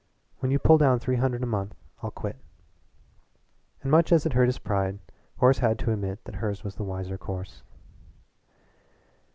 When 0.39 0.51
you 0.51 0.57
pull 0.57 0.79
down 0.79 0.97
three 0.97 1.17
hundred 1.17 1.43
a 1.43 1.45
month 1.45 1.75
I'll 2.01 2.09
quit." 2.09 2.37
And 3.83 3.91
much 3.91 4.11
as 4.11 4.25
it 4.25 4.33
hurt 4.33 4.47
his 4.47 4.57
pride, 4.57 4.97
Horace 5.37 5.59
had 5.59 5.77
to 5.77 5.91
admit 5.91 6.23
that 6.23 6.37
hers 6.41 6.63
was 6.63 6.73
the 6.73 6.83
wiser 6.83 7.19
course. 7.19 7.61